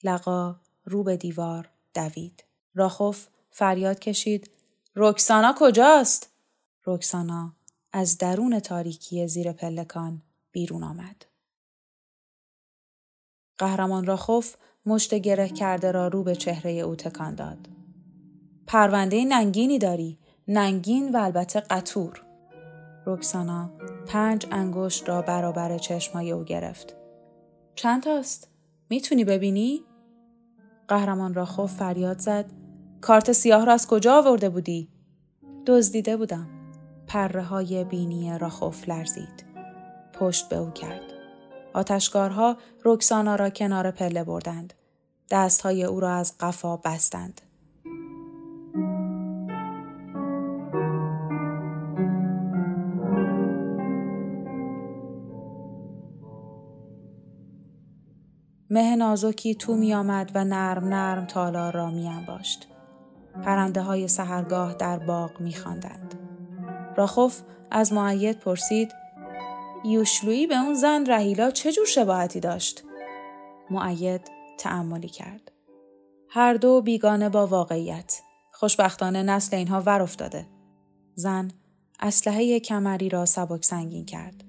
لقا 0.04 0.56
رو 0.86 1.04
به 1.04 1.18
دیوار 1.18 1.70
دوید. 1.94 2.44
راخوف 2.76 3.28
فریاد 3.52 4.00
کشید. 4.00 4.52
رکسانا 4.96 5.56
کجاست؟ 5.60 6.30
رکسانا 6.86 7.54
از 7.94 8.18
درون 8.18 8.60
تاریکی 8.60 9.28
زیر 9.28 9.52
پلکان 9.52 10.22
بیرون 10.52 10.84
آمد. 10.84 11.26
قهرمان 13.58 14.06
راخوف 14.06 14.56
مشت 14.86 15.14
گره 15.14 15.50
کرده 15.50 15.92
را 15.92 16.08
رو 16.08 16.24
به 16.24 16.36
چهره 16.36 16.72
او 16.72 16.96
تکان 16.96 17.36
داد. 17.36 17.81
پرونده 18.72 19.26
ننگینی 19.26 19.80
داری. 19.80 20.18
ننگین 20.48 21.16
و 21.16 21.18
البته 21.18 21.60
قطور. 21.60 22.22
رکسانا 23.06 23.70
پنج 24.08 24.46
انگشت 24.52 25.10
را 25.10 25.22
برابر 25.22 25.78
چشمای 25.78 26.32
او 26.32 26.44
گرفت. 26.44 26.96
چند 27.76 28.04
تاست؟ 28.04 28.50
می‌تونی 28.90 29.24
ببینی؟ 29.24 29.84
قهرمان 30.88 31.34
را 31.34 31.46
خوف 31.46 31.72
فریاد 31.72 32.20
زد. 32.20 32.46
کارت 33.02 33.32
سیاه 33.32 33.66
را 33.66 33.74
از 33.74 33.88
کجا 33.88 34.18
آورده 34.18 34.50
بودی؟ 34.50 34.90
دزدیده 35.66 36.18
بودم. 36.18 36.48
پره 37.08 37.44
های 37.44 37.84
بینی 37.84 38.38
راخوف 38.40 38.90
لرزید. 38.90 39.46
پشت 40.14 40.50
به 40.50 40.58
او 40.58 40.70
کرد. 40.70 41.14
آتشکارها 41.74 42.58
رکسانا 42.86 43.36
را 43.36 43.50
کنار 43.50 43.92
پله 43.92 44.24
بردند. 44.24 44.74
دستهای 45.30 45.84
او 45.84 46.00
را 46.00 46.14
از 46.14 46.38
قفا 46.40 46.78
بستند. 46.78 47.42
مه 58.72 58.96
نازکی 58.96 59.56
تو 59.56 59.76
می 59.76 59.94
آمد 59.94 60.32
و 60.36 60.44
نرم 60.44 60.86
نرم 60.86 61.26
تالار 61.26 61.74
را 61.74 61.90
می 61.90 62.08
انباشت. 62.08 62.68
پرنده 63.44 63.82
های 63.82 64.08
سهرگاه 64.08 64.74
در 64.74 65.00
باغ 65.00 65.32
می 65.40 65.54
خاندند. 65.54 66.16
راخوف 66.98 67.42
از 67.72 67.94
معید 67.94 68.40
پرسید 68.40 68.94
یوشلویی 69.86 70.48
به 70.48 70.56
اون 70.56 70.74
زن 70.74 71.06
رهیلا 71.06 71.52
چه 71.52 71.72
جور 71.72 71.86
شباهتی 71.86 72.40
داشت؟ 72.40 72.84
معید 73.70 74.22
تعملی 74.58 75.10
کرد. 75.10 75.52
هر 76.30 76.54
دو 76.54 76.82
بیگانه 76.82 77.30
با 77.30 77.48
واقعیت. 77.48 78.22
خوشبختانه 78.52 79.24
نسل 79.24 79.56
اینها 79.56 79.82
ور 79.86 80.02
افتاده. 80.02 80.48
زن 81.16 81.52
اسلحه 82.00 82.60
کمری 82.60 83.10
را 83.10 83.26
سبک 83.26 83.66
سنگین 83.66 84.06
کرد. 84.06 84.44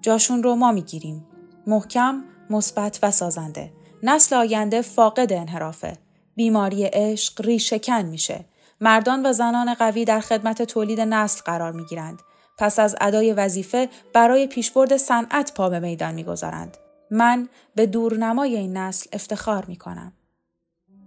جاشون 0.00 0.42
رو 0.42 0.54
ما 0.54 0.72
می‌گیریم. 0.72 1.26
محکم 1.66 2.24
مثبت 2.52 2.98
و 3.02 3.10
سازنده. 3.10 3.72
نسل 4.02 4.36
آینده 4.36 4.82
فاقد 4.82 5.32
انحرافه. 5.32 5.98
بیماری 6.36 6.84
عشق 6.84 7.40
ریشکن 7.40 8.02
میشه. 8.02 8.44
مردان 8.80 9.26
و 9.26 9.32
زنان 9.32 9.74
قوی 9.74 10.04
در 10.04 10.20
خدمت 10.20 10.62
تولید 10.62 11.00
نسل 11.00 11.42
قرار 11.44 11.72
می 11.72 11.84
گیرند. 11.84 12.18
پس 12.58 12.78
از 12.78 12.96
ادای 13.00 13.32
وظیفه 13.32 13.88
برای 14.14 14.46
پیشبرد 14.46 14.96
صنعت 14.96 15.54
پا 15.54 15.68
به 15.68 15.80
میدان 15.80 16.14
می‌گذارند. 16.14 16.76
من 17.10 17.48
به 17.74 17.86
دورنمای 17.86 18.56
این 18.56 18.76
نسل 18.76 19.10
افتخار 19.12 19.64
می 19.64 19.76
کنم. 19.76 20.12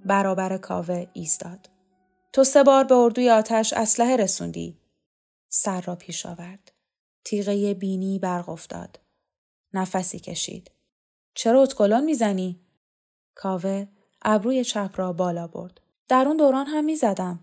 برابر 0.05 0.57
کاوه 0.57 1.07
ایستاد. 1.13 1.69
تو 2.33 2.43
سه 2.43 2.63
بار 2.63 2.83
به 2.83 2.95
اردوی 2.95 3.29
آتش 3.29 3.73
اسلحه 3.73 4.15
رسوندی. 4.15 4.77
سر 5.49 5.81
را 5.81 5.95
پیش 5.95 6.25
آورد. 6.25 6.71
تیغه 7.25 7.73
بینی 7.73 8.19
برق 8.19 8.49
افتاد. 8.49 8.99
نفسی 9.73 10.19
کشید. 10.19 10.71
چرا 11.35 11.61
اتکلون 11.61 12.03
می‌زنی؟ 12.03 12.59
کاوه 13.35 13.87
ابروی 14.21 14.63
چپ 14.63 14.91
را 14.95 15.13
بالا 15.13 15.47
برد. 15.47 15.81
در 16.07 16.25
اون 16.27 16.37
دوران 16.37 16.65
هم 16.65 16.85
می‌زدم. 16.85 17.39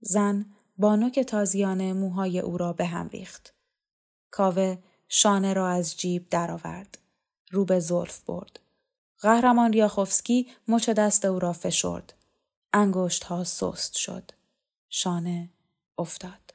زن 0.00 0.46
با 0.78 0.96
نوک 0.96 1.20
تازیانه 1.20 1.92
موهای 1.92 2.40
او 2.40 2.58
را 2.58 2.72
به 2.72 2.86
هم 2.86 3.08
ریخت. 3.08 3.54
کاوه 4.30 4.78
شانه 5.08 5.52
را 5.52 5.68
از 5.68 5.96
جیب 5.96 6.28
درآورد. 6.28 6.98
رو 7.50 7.64
به 7.64 7.80
زلف 7.80 8.20
برد. 8.20 8.60
قهرمان 9.20 9.72
ریاخوفسکی 9.72 10.48
مچ 10.68 10.90
دست 10.90 11.24
او 11.24 11.38
را 11.38 11.52
فشرد. 11.52 12.14
انگشت 12.72 13.24
ها 13.24 13.44
سست 13.44 13.96
شد. 13.96 14.30
شانه 14.88 15.48
افتاد. 15.98 16.54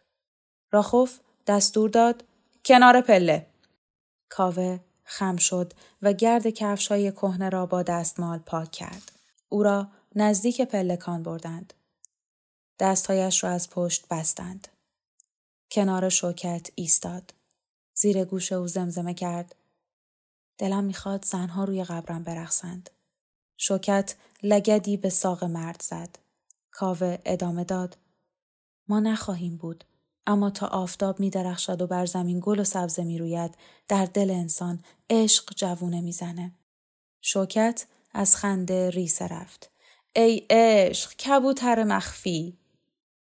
راخوف 0.72 1.20
دستور 1.48 1.90
داد 1.90 2.24
کنار 2.66 3.02
پله. 3.02 3.48
کاوه 4.30 4.80
خم 5.14 5.36
شد 5.36 5.74
و 6.02 6.14
گرد 6.14 6.48
کفش 6.48 6.88
های 6.88 7.12
کهنه 7.12 7.50
را 7.50 7.66
با 7.66 7.84
دستمال 7.84 8.40
پاک 8.40 8.72
کرد. 8.72 9.12
او 9.50 9.64
را 9.64 9.88
نزدیک 10.16 10.62
پلکان 10.62 11.24
بردند. 11.24 11.74
دستهایش 12.80 13.44
را 13.44 13.50
از 13.50 13.70
پشت 13.70 14.08
بستند. 14.08 14.68
کنار 15.72 16.10
شوکت 16.10 16.70
ایستاد. 16.76 17.34
زیر 17.94 18.26
گوش 18.26 18.52
او 18.52 18.68
زمزمه 18.68 19.14
کرد. 19.14 19.56
دلم 20.58 20.84
می‌خواد 20.84 21.26
زنها 21.26 21.64
روی 21.64 21.84
قبرم 21.84 22.24
برقصند. 22.24 22.90
شوکت 23.58 24.16
لگدی 24.44 24.98
به 24.98 25.10
ساق 25.10 25.44
مرد 25.44 25.82
زد. 25.82 26.20
کاوه 26.72 27.18
ادامه 27.26 27.64
داد. 27.64 27.98
ما 28.88 29.00
نخواهیم 29.00 29.58
بود. 29.58 29.84
اما 30.28 30.50
تا 30.50 30.68
آفتاب 30.68 31.20
می 31.20 31.30
درخشد 31.30 31.82
و 31.82 31.88
بر 31.88 32.06
زمین 32.06 32.40
گل 32.44 32.60
و 32.60 32.64
سبزه 32.64 33.04
می 33.04 33.18
روید 33.18 33.56
در 33.88 34.06
دل 34.06 34.30
انسان 34.30 34.80
عشق 35.10 35.54
جوونه 35.56 36.02
می‌زنه. 36.02 36.52
شوکت 37.22 37.86
از 38.14 38.36
خنده 38.36 38.90
ریسه 38.90 39.28
رفت. 39.28 39.72
ای 40.16 40.48
عشق 40.50 41.14
کبوتر 41.14 41.84
مخفی. 41.84 42.58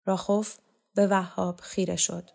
راخوف 0.06 0.58
به 0.94 1.06
وهاب 1.06 1.60
خیره 1.60 1.96
شد. 1.96 2.30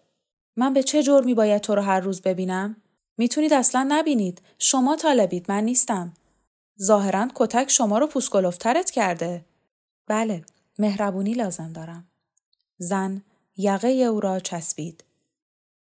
من 0.55 0.73
به 0.73 0.83
چه 0.83 1.03
جرمی 1.03 1.33
باید 1.33 1.61
تو 1.61 1.75
رو 1.75 1.81
هر 1.81 1.99
روز 1.99 2.21
ببینم؟ 2.21 2.75
می‌تونید 3.17 3.53
اصلا 3.53 3.85
نبینید. 3.89 4.41
شما 4.59 4.95
طالبید 4.95 5.51
من 5.51 5.63
نیستم. 5.63 6.13
ظاهرا 6.81 7.27
کتک 7.35 7.69
شما 7.69 7.97
رو 7.97 8.07
پوسکلوفترت 8.07 8.91
کرده. 8.91 9.45
بله 10.07 10.45
مهربونی 10.79 11.33
لازم 11.33 11.73
دارم. 11.73 12.07
زن 12.77 13.21
یقه 13.57 13.87
او 13.87 14.19
را 14.19 14.39
چسبید. 14.39 15.03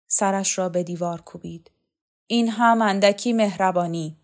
سرش 0.07 0.57
را 0.57 0.69
به 0.69 0.83
دیوار 0.83 1.21
کوبید. 1.21 1.71
این 2.27 2.49
هم 2.49 2.81
اندکی 2.81 3.33
مهربانی. 3.33 4.17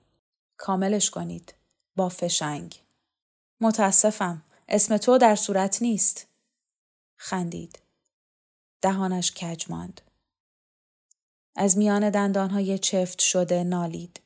کاملش 0.58 1.10
کنید. 1.10 1.54
با 1.96 2.10
فشنگ. 2.10 2.84
متاسفم. 3.62 4.44
اسم 4.68 4.98
تو 4.98 5.18
در 5.18 5.36
صورت 5.36 5.82
نیست. 5.82 6.28
خندید. 7.16 7.80
دهانش 8.82 9.32
کج 9.32 9.66
ماند. 9.70 10.02
از 11.56 11.78
میان 11.78 12.10
دندانهای 12.10 12.80
چفت 12.80 13.20
شده 13.20 13.64
نالید. 13.64 14.22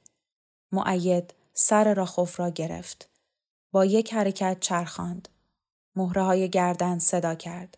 معید 0.72 1.34
سر 1.54 1.94
راخوف 1.94 2.40
را 2.40 2.50
گرفت. 2.50 3.10
با 3.72 3.86
یک 3.86 4.14
حرکت 4.14 4.58
چرخاند. 4.60 5.30
مهره 5.96 6.24
های 6.24 6.50
گردن 6.50 7.00
صدا 7.00 7.36
کرد. 7.36 7.78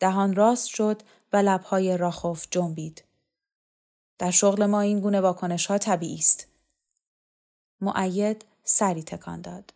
دهان 0.00 0.34
راست 0.34 0.68
شد 0.68 1.02
و 1.32 1.36
لبهای 1.36 1.96
راخوف 1.96 2.46
جنبید. 2.50 3.04
در 4.18 4.30
شغل 4.30 4.66
ما 4.66 4.80
این 4.80 5.00
گونه 5.00 5.20
واکنش 5.20 5.66
ها 5.66 5.78
طبیعی 5.78 6.18
است. 6.18 6.46
معید 7.80 8.44
سری 8.64 9.02
تکان 9.02 9.40
داد. 9.40 9.74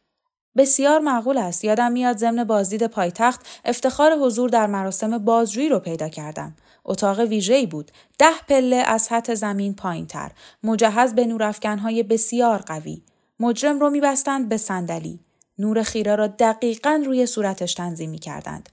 بسیار 0.57 1.01
معقول 1.01 1.39
است. 1.39 1.65
یادم 1.65 1.93
میاد 1.93 2.17
ضمن 2.17 2.45
بازدید 2.45 2.87
پایتخت 2.87 3.47
افتخار 3.65 4.13
حضور 4.13 4.49
در 4.49 4.67
مراسم 4.67 5.19
بازجویی 5.19 5.69
رو 5.69 5.79
پیدا 5.79 6.09
کردم. 6.09 6.57
اتاق 6.85 7.21
ویژه‌ای 7.21 7.67
بود. 7.67 7.91
ده 8.19 8.39
پله 8.49 8.77
از 8.77 9.09
حد 9.09 9.35
زمین 9.35 9.75
پایین 9.75 10.07
تر. 10.07 10.33
مجهز 10.63 11.15
به 11.15 11.27
نورافکنهای 11.27 12.03
بسیار 12.03 12.59
قوی. 12.59 13.03
مجرم 13.41 13.81
رو 13.81 13.91
میبستند 13.91 14.49
به 14.49 14.57
صندلی. 14.57 15.21
نور 15.59 15.83
خیره 15.83 16.17
را 16.17 16.27
دقیقا 16.27 17.03
روی 17.07 17.27
صورتش 17.27 17.75
تنظیم 17.75 18.11
می 18.11 18.19
کردند. 18.19 18.69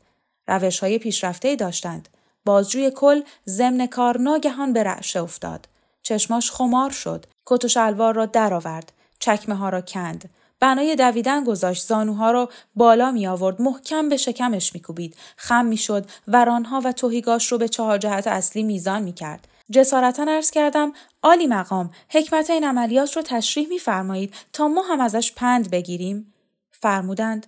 روش 0.50 0.80
های 0.80 0.98
پیشرفته 0.98 1.56
داشتند. 1.56 2.10
بازجوی 2.46 2.92
کل 2.96 3.22
ضمن 3.48 3.88
کار 3.88 4.18
ناگهان 4.18 4.74
به 4.74 4.84
رعشه 4.84 5.22
افتاد. 5.22 5.68
چشماش 6.02 6.52
خمار 6.52 6.90
شد. 6.90 7.26
کت 7.46 7.66
و 7.66 7.68
شلوار 7.68 8.14
را 8.14 8.26
درآورد. 8.26 8.92
چکمه 9.20 9.56
ها 9.56 9.70
را 9.70 9.82
کند. 9.82 10.30
بنای 10.60 10.96
دویدن 10.96 11.44
گذاشت 11.44 11.88
زانوها 11.88 12.32
را 12.32 12.50
بالا 12.76 13.12
می 13.12 13.28
آورد 13.28 13.62
محکم 13.62 14.10
به 14.10 14.18
شکمش 14.18 14.76
می 14.76 14.82
کوبید 14.82 15.16
خم 15.38 15.66
می 15.66 15.78
شد 15.78 16.06
ورانها 16.28 16.82
و 16.86 16.92
توهیگاش 16.92 17.52
رو 17.52 17.58
به 17.58 17.68
چهار 17.68 17.98
جهت 17.98 18.28
اصلی 18.28 18.64
میزان 18.64 19.04
می 19.04 19.14
کرد 19.14 19.48
جسارتا 19.72 20.26
ارز 20.28 20.52
کردم 20.52 20.94
عالی 21.24 21.48
مقام 21.48 21.92
حکمت 22.10 22.50
این 22.50 22.64
عملیات 22.64 23.16
رو 23.16 23.22
تشریح 23.22 23.68
میفرمایید 23.68 24.34
تا 24.54 24.68
ما 24.68 24.82
هم 24.82 25.02
ازش 25.02 25.34
پند 25.34 25.72
بگیریم 25.72 26.34
فرمودند 26.72 27.48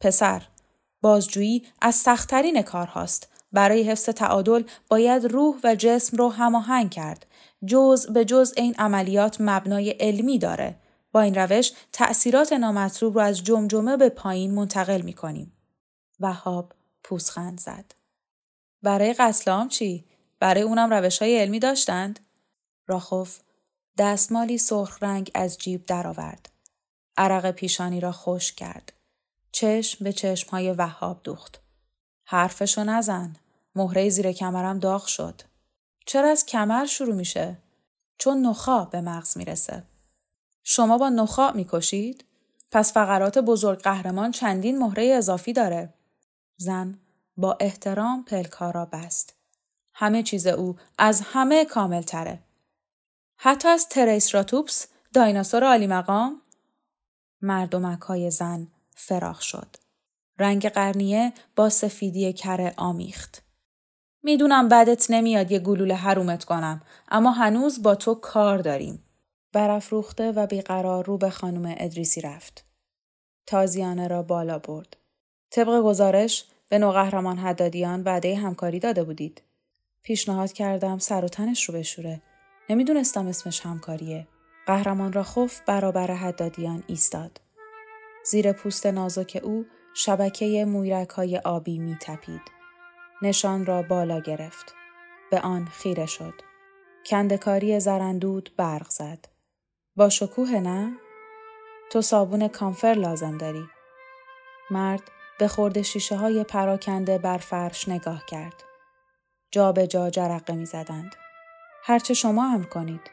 پسر 0.00 0.42
بازجویی 1.02 1.66
از 1.80 1.94
سختترین 1.94 2.62
کارهاست 2.62 3.28
برای 3.52 3.82
حفظ 3.82 4.04
تعادل 4.04 4.62
باید 4.88 5.24
روح 5.24 5.56
و 5.64 5.74
جسم 5.74 6.16
رو 6.16 6.28
هماهنگ 6.28 6.90
کرد 6.90 7.26
جز 7.66 8.06
به 8.06 8.24
جز 8.24 8.52
این 8.56 8.74
عملیات 8.78 9.36
مبنای 9.40 9.90
علمی 9.90 10.38
داره 10.38 10.76
با 11.12 11.20
این 11.20 11.34
روش 11.34 11.72
تأثیرات 11.92 12.52
نامطلوب 12.52 13.14
رو 13.14 13.20
از 13.20 13.44
جمجمه 13.44 13.96
به 13.96 14.08
پایین 14.08 14.54
منتقل 14.54 15.00
می 15.00 15.12
کنیم. 15.12 15.52
وهاب 16.20 16.72
پوسخند 17.04 17.60
زد. 17.60 17.94
برای 18.82 19.12
قسلام 19.12 19.68
چی؟ 19.68 20.04
برای 20.38 20.62
اونم 20.62 20.90
روش 20.90 21.18
های 21.18 21.38
علمی 21.38 21.58
داشتند؟ 21.58 22.20
راخوف 22.86 23.40
دستمالی 23.98 24.58
سرخ 24.58 25.02
رنگ 25.02 25.30
از 25.34 25.58
جیب 25.58 25.86
درآورد. 25.86 26.48
عرق 27.16 27.50
پیشانی 27.50 28.00
را 28.00 28.12
خوش 28.12 28.52
کرد. 28.52 28.92
چشم 29.52 30.04
به 30.04 30.12
چشم 30.12 30.50
های 30.50 30.72
وهاب 30.72 31.20
دوخت. 31.24 31.60
حرفشو 32.24 32.84
نزن. 32.84 33.36
مهره 33.74 34.08
زیر 34.08 34.32
کمرم 34.32 34.78
داغ 34.78 35.06
شد. 35.06 35.42
چرا 36.06 36.30
از 36.30 36.46
کمر 36.46 36.86
شروع 36.86 37.14
میشه؟ 37.14 37.56
چون 38.18 38.46
نخا 38.46 38.84
به 38.84 39.00
مغز 39.00 39.36
می‌رسه. 39.36 39.82
شما 40.62 40.98
با 40.98 41.08
نخا 41.08 41.52
می‌کشید؟ 41.52 42.24
پس 42.70 42.92
فقرات 42.92 43.38
بزرگ 43.38 43.78
قهرمان 43.80 44.30
چندین 44.30 44.78
مهره 44.78 45.04
اضافی 45.04 45.52
داره. 45.52 45.94
زن 46.56 46.98
با 47.36 47.56
احترام 47.60 48.24
پلکا 48.24 48.70
را 48.70 48.84
بست. 48.84 49.34
همه 49.94 50.22
چیز 50.22 50.46
او 50.46 50.76
از 50.98 51.22
همه 51.24 51.64
کامل 51.64 52.02
تره. 52.02 52.38
حتی 53.36 53.68
از 53.68 53.88
تریسراتوپس 53.88 54.86
دایناسور 55.14 55.64
عالی 55.64 55.86
مقام؟ 55.86 56.40
مردمک 57.42 58.00
های 58.00 58.30
زن 58.30 58.68
فراخ 59.06 59.42
شد. 59.42 59.76
رنگ 60.38 60.68
قرنیه 60.68 61.32
با 61.56 61.68
سفیدی 61.68 62.32
کره 62.32 62.74
آمیخت. 62.76 63.42
می‌دونم 64.22 64.68
بدت 64.68 65.10
نمیاد 65.10 65.52
یه 65.52 65.58
گلوله 65.58 65.94
حرومت 65.94 66.44
کنم 66.44 66.82
اما 67.08 67.30
هنوز 67.30 67.82
با 67.82 67.94
تو 67.94 68.14
کار 68.14 68.58
داریم. 68.58 69.04
برافروخته 69.52 70.32
و 70.32 70.46
بیقرار 70.46 71.04
رو 71.04 71.18
به 71.18 71.30
خانم 71.30 71.74
ادریسی 71.78 72.20
رفت. 72.20 72.64
تازیانه 73.46 74.08
را 74.08 74.22
بالا 74.22 74.58
برد. 74.58 74.96
طبق 75.50 75.80
گزارش 75.80 76.44
به 76.68 76.78
نوقهرمان 76.78 77.38
حدادیان 77.38 78.02
وعده 78.02 78.36
همکاری 78.36 78.78
داده 78.78 79.04
بودید. 79.04 79.42
پیشنهاد 80.02 80.52
کردم 80.52 80.98
سر 80.98 81.24
و 81.24 81.28
تنش 81.28 81.64
رو 81.64 81.74
بشوره. 81.74 82.22
نمی‌دونستم 82.68 83.26
اسمش 83.26 83.60
همکاریه. 83.60 84.26
قهرمان 84.66 85.12
را 85.12 85.22
خوف 85.22 85.60
برابر 85.66 86.14
حدادیان 86.14 86.82
ایستاد. 86.86 87.40
زیر 88.24 88.52
پوست 88.52 88.86
نازک 88.86 89.40
او 89.42 89.66
شبکه 89.94 90.64
مویرک 90.64 91.08
های 91.08 91.38
آبی 91.38 91.78
می 91.78 91.96
تپید. 92.00 92.42
نشان 93.22 93.66
را 93.66 93.82
بالا 93.82 94.20
گرفت. 94.20 94.74
به 95.30 95.40
آن 95.40 95.64
خیره 95.64 96.06
شد. 96.06 96.34
کندکاری 97.06 97.80
زرندود 97.80 98.50
برق 98.56 98.88
زد. 98.88 99.28
با 99.96 100.08
شکوه 100.08 100.50
نه؟ 100.50 100.92
تو 101.90 102.02
صابون 102.02 102.48
کامفر 102.48 102.92
لازم 102.92 103.38
داری. 103.38 103.68
مرد 104.70 105.02
به 105.38 105.48
خورد 105.48 105.82
شیشه 105.82 106.16
های 106.16 106.44
پراکنده 106.44 107.18
بر 107.18 107.38
فرش 107.38 107.88
نگاه 107.88 108.26
کرد. 108.26 108.64
جا 109.50 109.72
به 109.72 109.86
جا 109.86 110.10
جرقه 110.10 110.54
می 110.54 110.66
زدند. 110.66 111.16
هرچه 111.84 112.14
شما 112.14 112.48
هم 112.48 112.64
کنید. 112.64 113.10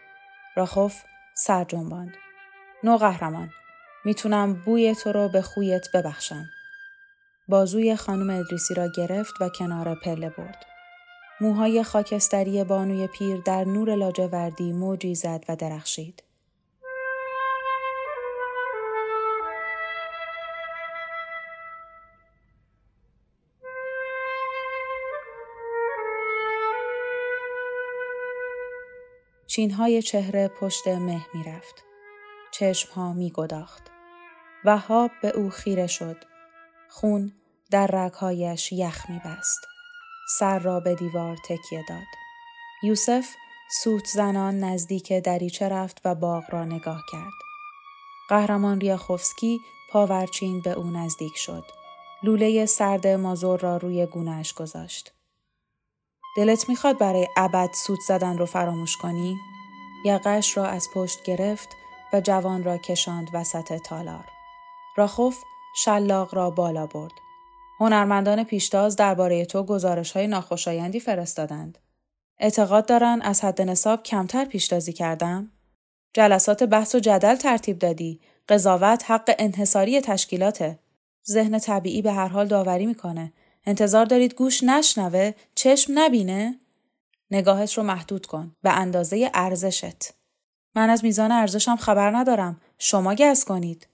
راخوف 0.56 1.04
سر 1.36 1.64
جنباند. 1.64 2.14
نو 2.84 2.98
قهرمان. 2.98 3.52
می‌تونم 4.06 4.54
بوی 4.54 4.96
تو 4.96 5.12
رو 5.12 5.30
به 5.30 5.42
خویت 5.42 5.92
ببخشم. 5.94 6.46
بازوی 7.48 7.96
خانم 7.96 8.30
ادریسی 8.30 8.74
را 8.74 8.88
گرفت 8.98 9.34
و 9.42 9.50
کنار 9.50 9.96
پله 9.96 10.30
برد. 10.30 10.66
موهای 11.42 11.84
خاکستری 11.84 12.64
بانوی 12.64 13.08
پیر 13.08 13.42
در 13.46 13.64
نور 13.64 13.96
لاجوردی 13.96 14.74
موجی 14.74 15.16
زد 15.16 15.46
و 15.50 15.56
درخشید. 15.56 16.24
چینهای 29.48 30.02
چهره 30.02 30.48
پشت 30.48 30.88
مه 30.88 31.26
می‌رفت. 31.34 31.89
چشمها 32.60 33.14
می 33.14 33.32
گداخت. 33.32 33.92
وهاب 34.66 35.12
به 35.22 35.28
او 35.28 35.50
خیره 35.50 35.88
شد. 35.88 36.16
خون 36.90 37.34
در 37.72 37.88
رگهایش 37.88 38.72
یخ 38.72 39.10
می 39.10 39.22
بست. 39.26 39.60
سر 40.40 40.60
را 40.60 40.80
به 40.80 40.96
دیوار 40.96 41.38
تکیه 41.46 41.84
داد. 41.90 42.08
یوسف 42.84 43.36
سوت 43.72 44.06
زنان 44.08 44.60
نزدیک 44.60 45.14
دریچه 45.14 45.70
رفت 45.70 46.02
و 46.06 46.16
باغ 46.16 46.44
را 46.50 46.66
نگاه 46.66 47.02
کرد. 47.12 47.34
قهرمان 48.30 48.80
ریاخوفسکی 48.80 49.60
پاورچین 49.92 50.62
به 50.62 50.72
او 50.72 50.84
نزدیک 50.84 51.38
شد. 51.38 51.64
لوله 52.24 52.66
سرد 52.66 53.08
مازور 53.08 53.60
را 53.60 53.78
روی 53.78 54.06
گونهش 54.06 54.54
گذاشت. 54.54 55.14
دلت 56.38 56.70
می‌خواد 56.70 56.98
برای 56.98 57.28
ابد 57.38 57.70
سوت 57.74 58.00
زدن 58.08 58.38
رو 58.38 58.46
فراموش 58.46 58.98
کنی؟ 58.98 59.38
یقش 60.06 60.58
را 60.58 60.66
از 60.66 60.88
پشت 60.94 61.24
گرفت 61.24 61.79
و 62.14 62.22
جوان 62.22 62.64
را 62.64 62.78
کشاند 62.78 63.28
وسط 63.34 63.74
تالار. 63.86 64.26
راخوف 64.98 65.38
شلاق 65.76 66.36
را 66.36 66.50
بالا 66.50 66.86
برد. 66.86 67.12
هنرمندان 67.80 68.44
پیشتاز 68.44 68.96
درباره 68.96 69.46
تو 69.46 69.64
گزارش 69.64 70.12
های 70.12 70.28
ناخوشایندی 70.28 71.00
فرستادند. 71.00 71.78
اعتقاد 72.40 72.86
دارن 72.86 73.22
از 73.22 73.44
حد 73.44 73.62
نصاب 73.62 74.04
کمتر 74.04 74.46
پیشتازی 74.46 74.94
کردم؟ 74.94 75.52
جلسات 76.14 76.64
بحث 76.64 76.96
و 76.96 77.00
جدل 77.00 77.36
ترتیب 77.36 77.80
دادی. 77.80 78.20
قضاوت 78.50 79.12
حق 79.12 79.36
انحصاری 79.40 80.02
تشکیلاته. 80.02 80.80
ذهن 81.28 81.60
طبیعی 81.60 82.02
به 82.02 82.12
هر 82.12 82.28
حال 82.28 82.48
داوری 82.48 82.86
می‌کنه. 82.86 83.34
انتظار 83.66 84.06
دارید 84.06 84.34
گوش 84.34 84.64
نشنوه؟ 84.64 85.32
چشم 85.56 85.94
نبینه؟ 85.96 86.60
نگاهت 87.32 87.74
رو 87.74 87.84
محدود 87.84 88.26
کن. 88.26 88.56
به 88.64 88.72
اندازه 88.72 89.32
ارزشت. 89.34 90.19
من 90.76 90.90
از 90.90 91.04
میزان 91.04 91.32
ارزشم 91.32 91.76
خبر 91.76 92.18
ندارم. 92.18 92.62
شما 92.78 93.16
گز 93.16 93.44
کنید. 93.44 93.88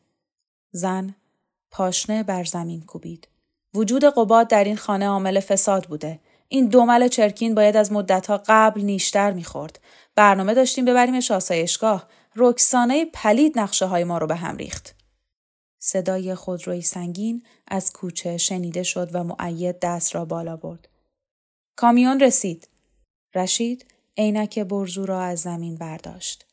زن 0.72 1.16
پاشنه 1.72 2.24
بر 2.24 2.44
زمین 2.44 2.82
کوبید. 2.82 3.28
وجود 3.74 4.04
قباد 4.06 4.48
در 4.48 4.64
این 4.64 4.78
خانه 4.78 5.08
عامل 5.08 5.40
فساد 5.40 5.86
بوده. 5.86 6.20
این 6.48 6.68
دومل 6.68 7.08
چرکین 7.08 7.56
باید 7.56 7.78
از 7.78 7.92
مدتها 7.92 8.44
قبل 8.48 8.82
نیشتر 8.82 9.32
می‌خورد. 9.32 9.80
برنامه 10.16 10.54
داشتیم 10.54 10.86
ببریمش 10.86 11.32
آسایشگاه. 11.32 12.08
رکسانه 12.36 13.06
پلید 13.06 13.60
نقشه 13.60 13.86
های 13.86 14.04
ما 14.04 14.18
رو 14.18 14.28
به 14.28 14.36
هم 14.36 14.58
ریخت. 14.58 14.96
صدای 15.80 16.36
خودروی 16.36 16.82
سنگین 16.82 17.44
از 17.68 17.94
کوچه 17.94 18.38
شنیده 18.38 18.84
شد 18.84 19.10
و 19.14 19.24
معید 19.24 19.80
دست 19.80 20.16
را 20.16 20.26
بالا 20.26 20.58
برد. 20.58 20.88
کامیون 21.76 22.20
رسید. 22.20 22.68
رشید 23.36 23.86
عینک 24.18 24.60
برزو 24.60 25.06
را 25.06 25.22
از 25.22 25.40
زمین 25.40 25.76
برداشت. 25.76 26.46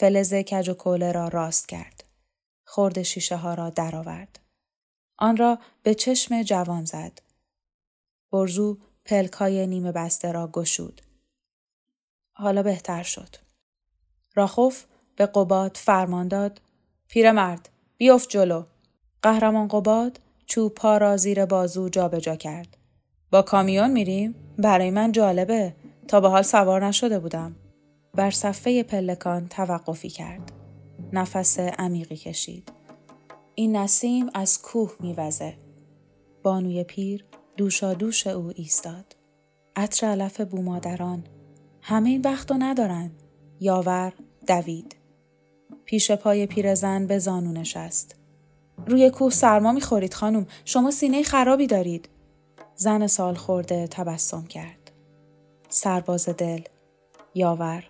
فلز 0.00 0.34
کج 0.34 0.68
و 0.68 0.74
کوله 0.74 1.12
را 1.12 1.28
راست 1.28 1.68
کرد. 1.68 2.04
خورد 2.66 3.02
شیشه 3.02 3.36
ها 3.36 3.54
را 3.54 3.70
درآورد. 3.70 4.40
آن 5.18 5.36
را 5.36 5.58
به 5.82 5.94
چشم 5.94 6.42
جوان 6.42 6.84
زد. 6.84 7.20
برزو 8.32 8.78
پلکای 9.04 9.66
نیمه 9.66 9.92
بسته 9.92 10.32
را 10.32 10.48
گشود. 10.52 11.00
حالا 12.32 12.62
بهتر 12.62 13.02
شد. 13.02 13.36
راخوف 14.34 14.84
به 15.16 15.26
قباد 15.26 15.76
فرمان 15.76 16.28
داد. 16.28 16.60
پیرمرد 17.08 17.68
بیفت 17.96 18.28
جلو. 18.28 18.64
قهرمان 19.22 19.68
قباد 19.68 20.20
چوب 20.46 20.74
پا 20.74 20.96
را 20.96 21.16
زیر 21.16 21.46
بازو 21.46 21.88
جابجا 21.88 22.18
جا 22.18 22.36
کرد. 22.36 22.76
با 23.30 23.42
کامیون 23.42 23.90
میریم؟ 23.90 24.34
برای 24.58 24.90
من 24.90 25.12
جالبه. 25.12 25.74
تا 26.08 26.20
به 26.20 26.28
حال 26.28 26.42
سوار 26.42 26.86
نشده 26.86 27.18
بودم. 27.18 27.56
بر 28.14 28.30
صفحه 28.30 28.82
پلکان 28.82 29.48
توقفی 29.48 30.10
کرد. 30.10 30.52
نفس 31.12 31.58
عمیقی 31.58 32.16
کشید. 32.16 32.72
این 33.54 33.76
نسیم 33.76 34.30
از 34.34 34.62
کوه 34.62 34.96
میوزه. 35.00 35.54
بانوی 36.42 36.84
پیر 36.84 37.24
دوشا 37.56 37.94
دوش 37.94 38.26
او 38.26 38.52
ایستاد. 38.54 39.16
عطر 39.76 40.06
علف 40.06 40.40
بومادران. 40.40 41.24
همه 41.82 42.10
این 42.10 42.20
وقت 42.20 42.52
ندارن. 42.52 43.10
یاور 43.60 44.12
دوید. 44.46 44.96
پیش 45.84 46.10
پای 46.10 46.46
پیرزن 46.46 47.06
به 47.06 47.18
زانو 47.18 47.52
نشست. 47.52 48.16
روی 48.86 49.10
کوه 49.10 49.30
سرما 49.32 49.72
می‌خورید 49.72 50.14
خانم. 50.14 50.46
شما 50.64 50.90
سینه 50.90 51.22
خرابی 51.22 51.66
دارید. 51.66 52.08
زن 52.76 53.06
سال 53.06 53.34
خورده 53.34 53.86
تبسم 53.86 54.44
کرد. 54.44 54.90
سرباز 55.68 56.28
دل. 56.28 56.62
یاور 57.34 57.89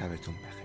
شبتون 0.00 0.34
بخیر. 0.34 0.59